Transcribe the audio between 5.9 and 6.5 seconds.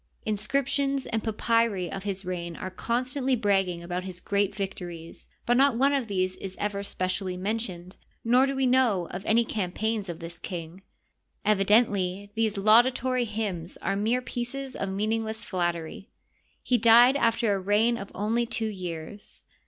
of these